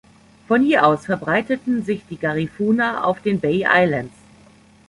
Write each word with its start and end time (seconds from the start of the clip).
Von 0.47 0.63
hier 0.63 0.83
aus 0.83 1.05
verbreiteten 1.05 1.83
sich 1.85 2.01
die 2.09 2.17
Garifuna 2.17 3.03
auf 3.03 3.21
den 3.21 3.39
Bay 3.39 3.67
Islands. 3.71 4.15